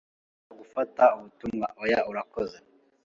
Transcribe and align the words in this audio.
"Nshobora 0.03 0.59
gufata 0.61 1.03
ubutumwa?" 1.17 1.67
"Oya, 1.83 1.99
urakoze." 2.11 2.57